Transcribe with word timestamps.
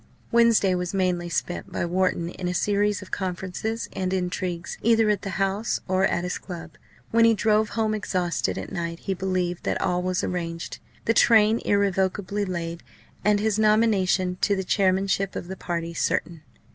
Wednesday 0.31 0.73
was 0.73 0.95
mainly 0.95 1.29
spent 1.29 1.71
by 1.71 1.85
Wharton 1.85 2.29
in 2.29 2.47
a 2.47 2.55
series 2.55 3.03
of 3.03 3.11
conferences 3.11 3.87
and 3.93 4.11
intrigues 4.11 4.79
either 4.81 5.11
at 5.11 5.21
the 5.21 5.37
House 5.37 5.79
or 5.87 6.05
at 6.05 6.23
his 6.23 6.39
club; 6.39 6.71
when 7.11 7.23
he 7.23 7.35
drove 7.35 7.69
home 7.77 7.93
exhausted 7.93 8.57
at 8.57 8.71
night 8.71 9.01
he 9.01 9.13
believed 9.13 9.63
that 9.63 9.79
all 9.79 10.01
was 10.01 10.23
arranged 10.23 10.79
the 11.05 11.13
train 11.13 11.59
irrevocably 11.65 12.45
laid, 12.45 12.81
and 13.23 13.39
his 13.39 13.59
nomination 13.59 14.39
to 14.41 14.55
the 14.55 14.63
chairmanship 14.63 15.35
of 15.35 15.47
the 15.47 15.55
party 15.55 15.93
certain. 15.93 16.41